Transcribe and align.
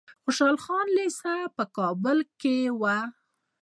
خوشحال 0.23 0.55
خان 0.63 0.87
لیسه 0.97 1.33
په 1.55 1.63
کابل 1.77 2.17
کې 2.39 2.55
وه. 2.81 2.97